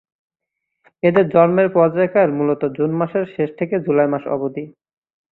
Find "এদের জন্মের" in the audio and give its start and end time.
1.03-1.67